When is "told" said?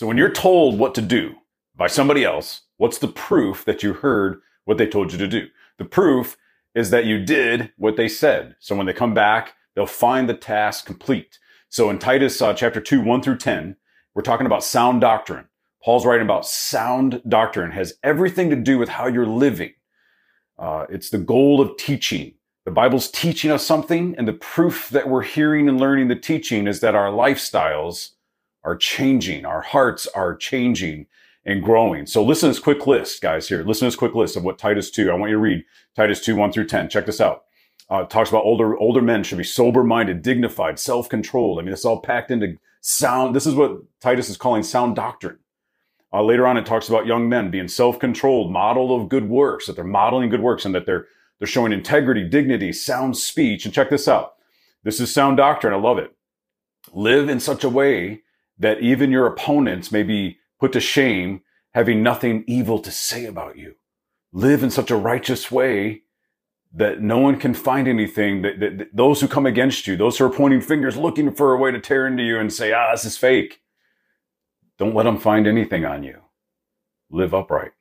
0.30-0.78, 4.86-5.12